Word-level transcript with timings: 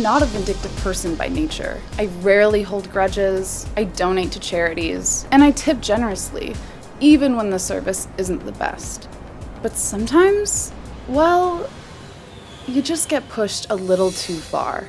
I'm 0.00 0.04
not 0.04 0.22
a 0.22 0.24
vindictive 0.24 0.74
person 0.76 1.14
by 1.14 1.28
nature. 1.28 1.78
I 1.98 2.06
rarely 2.22 2.62
hold 2.62 2.90
grudges, 2.90 3.66
I 3.76 3.84
donate 3.84 4.32
to 4.32 4.40
charities, 4.40 5.26
and 5.30 5.44
I 5.44 5.50
tip 5.50 5.82
generously, 5.82 6.56
even 7.00 7.36
when 7.36 7.50
the 7.50 7.58
service 7.58 8.08
isn't 8.16 8.46
the 8.46 8.52
best. 8.52 9.10
But 9.60 9.76
sometimes, 9.76 10.72
well, 11.06 11.68
you 12.66 12.80
just 12.80 13.10
get 13.10 13.28
pushed 13.28 13.66
a 13.68 13.76
little 13.76 14.10
too 14.10 14.36
far. 14.36 14.88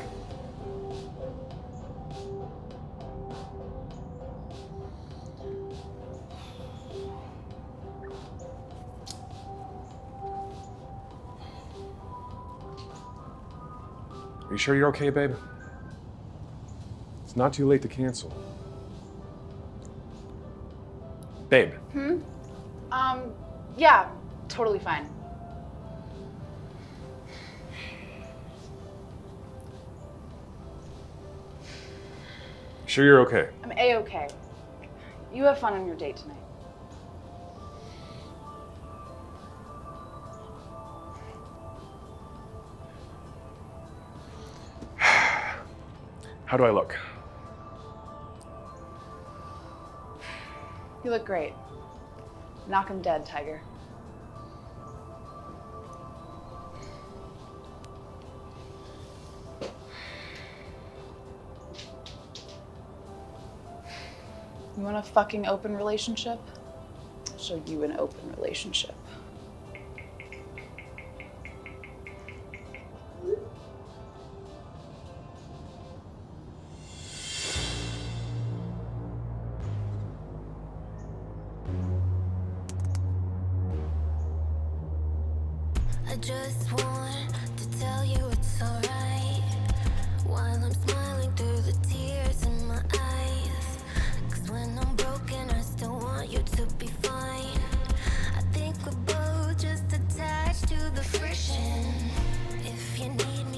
Are 14.52 14.54
you 14.54 14.58
sure 14.58 14.76
you're 14.76 14.90
okay, 14.90 15.10
babe? 15.10 15.34
It's 17.24 17.38
not 17.38 17.54
too 17.54 17.66
late 17.66 17.82
to 17.84 17.88
cancel. 17.88 18.34
Babe, 21.48 21.72
Hmm? 21.94 22.18
Um, 22.92 23.34
yeah, 23.78 24.10
totally 24.50 24.80
fine. 24.80 25.10
sure 32.88 33.06
you're 33.06 33.22
okay? 33.22 33.48
I'm 33.64 33.72
A 33.78 33.96
okay. 34.00 34.28
You 35.34 35.46
have 35.46 35.60
fun 35.60 35.76
on 35.76 35.88
your 35.88 35.96
date 35.96 36.18
tonight. 36.18 36.36
How 46.52 46.58
do 46.58 46.66
I 46.66 46.70
look? 46.72 47.00
You 51.02 51.10
look 51.10 51.26
great. 51.26 51.54
Knock 52.68 52.90
him 52.90 53.02
dead, 53.02 53.26
Tiger. 53.26 53.62
You 64.76 64.84
want 64.84 64.98
a 64.98 65.04
fucking 65.04 65.48
open 65.48 65.78
relationship? 65.78 66.42
I'll 67.32 67.40
show 67.40 67.64
you 67.66 67.84
an 67.84 67.96
open 67.98 68.30
relationship. 68.36 69.01
You 88.04 88.28
it's 88.32 88.62
alright. 88.62 89.44
While 90.26 90.62
I'm 90.62 90.74
smiling 90.74 91.32
through 91.36 91.62
the 91.62 91.76
tears 91.88 92.44
in 92.44 92.68
my 92.68 92.82
eyes. 92.94 93.78
Cause 94.30 94.52
when 94.52 94.78
I'm 94.78 94.94
broken, 94.98 95.50
I 95.50 95.62
still 95.62 95.98
want 96.00 96.30
you 96.30 96.40
to 96.40 96.66
be 96.76 96.88
fine. 96.88 97.62
I 98.36 98.42
think 98.52 98.76
we're 98.86 98.92
both 99.06 99.58
just 99.58 99.86
attached 99.94 100.68
to 100.68 100.90
the 100.94 101.04
friction. 101.04 101.86
If 102.66 103.00
you 103.00 103.10
need 103.10 103.51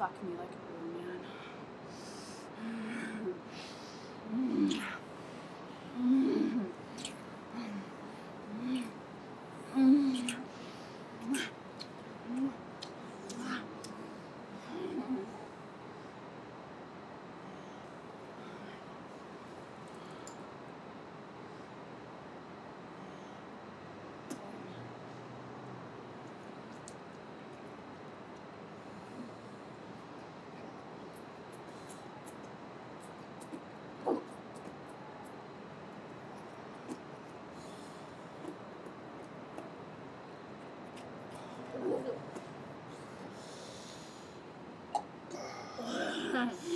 fuck 0.00 0.22
me 0.24 0.32
like 0.34 0.79
Gracias. 46.40 46.69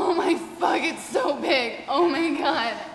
Oh 0.00 0.14
my 0.14 0.36
fuck, 0.60 0.80
it's 0.80 1.02
so 1.02 1.34
big. 1.40 1.80
Oh 1.88 2.08
my 2.08 2.30
god. 2.30 2.87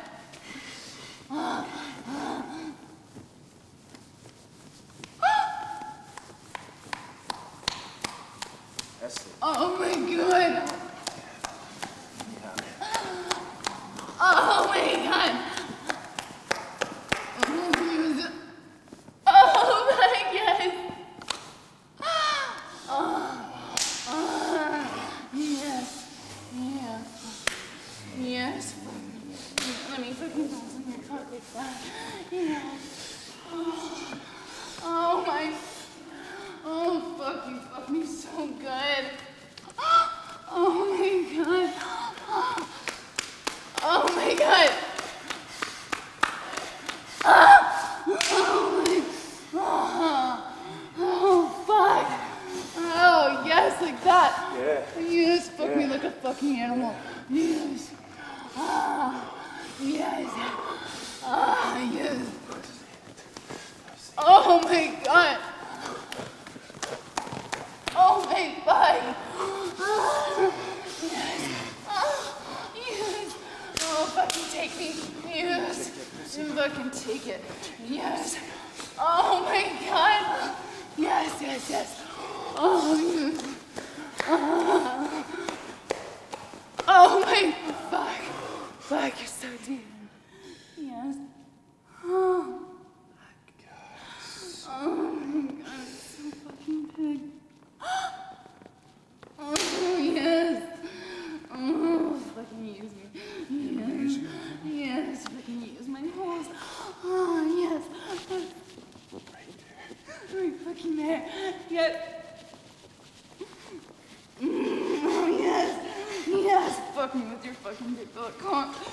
fuck 117.08 117.16
me 117.16 117.26
with 117.26 117.44
your 117.44 117.54
fucking 117.56 117.96
dick, 117.96 118.08
Philip. 118.10 118.40
Come 118.40 118.54
on. 118.54 118.76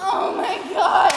Oh 0.00 0.32
my 0.36 0.58
god! 0.74 1.07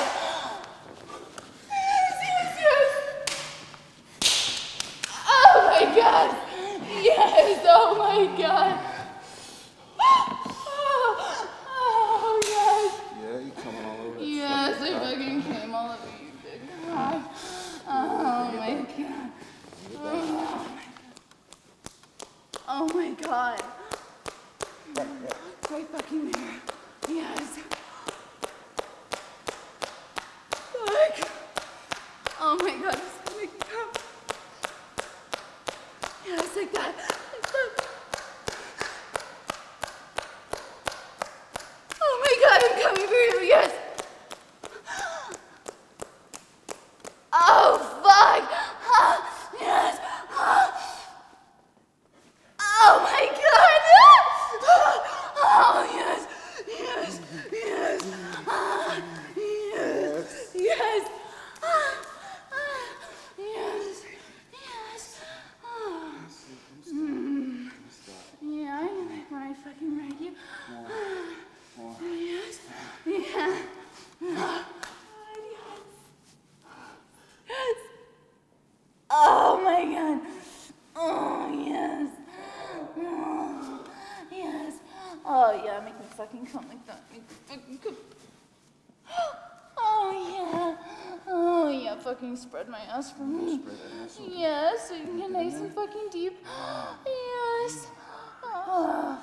yes 42.98 43.72
Oh 85.34 85.62
yeah, 85.64 85.80
make 85.80 85.98
me 85.98 86.06
fucking 86.18 86.46
come 86.48 86.68
like 86.68 86.86
that. 86.88 87.04
Make 87.10 87.22
me 87.22 87.36
fucking 87.46 87.78
come. 87.78 87.96
Oh 89.78 90.12
yeah. 90.36 90.76
Oh 91.26 91.70
yeah, 91.70 91.96
fucking 91.96 92.36
spread 92.36 92.68
my 92.68 92.82
ass 92.82 93.14
for 93.14 93.24
me. 93.24 93.62
Spread 94.10 94.36
ass 94.44 94.90
so 94.90 94.96
you 94.96 95.06
can 95.06 95.18
get 95.20 95.32
nice 95.32 95.56
and 95.56 95.74
fucking 95.74 96.10
deep. 96.12 96.36
Yes. 97.06 97.88
Oh. 98.44 99.22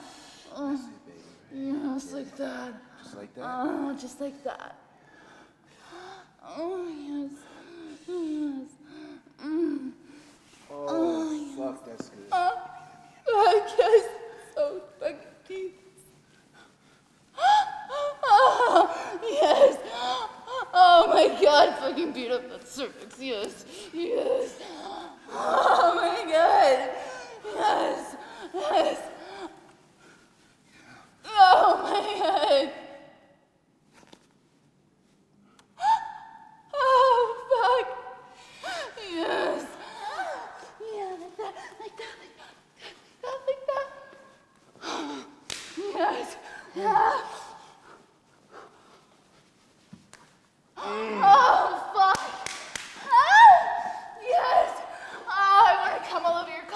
That's 0.57 0.83
baby. 1.05 1.77
Yes, 1.93 2.13
like 2.15 2.37
that. 2.37 2.73
Just 3.03 3.17
like 3.17 3.35
that. 3.35 3.43
Oh, 3.45 3.97
just 4.01 4.19
like 4.19 4.43
that. 4.45 4.79
Oh 6.57 6.89
yeah. 6.89 7.08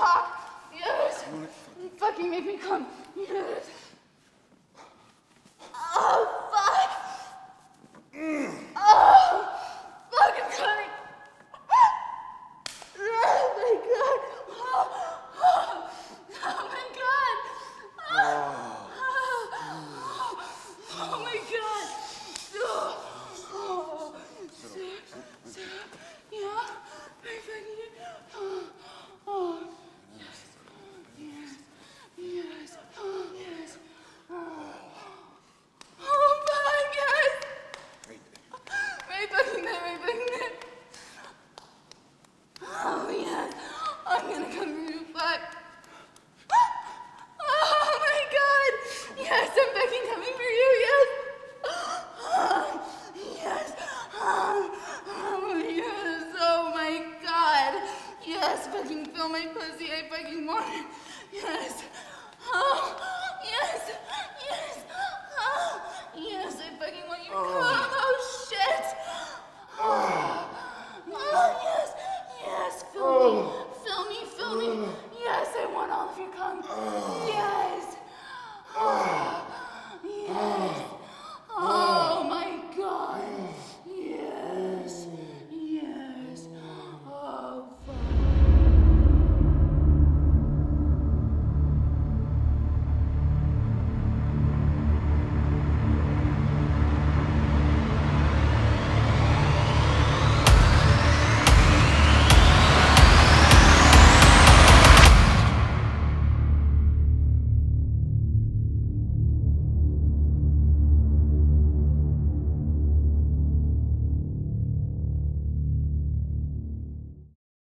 cock. 0.03 0.27
Yes. 0.75 1.25
Fucking 1.99 2.31
make 2.31 2.47
me 2.47 2.57
come. 2.57 2.87
Yes. 3.17 3.82